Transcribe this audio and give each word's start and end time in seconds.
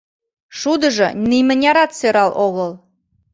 Шудыжо 0.59 1.07
нимынярат 1.29 1.91
сӧрал 1.99 2.31
огыл. 2.45 2.71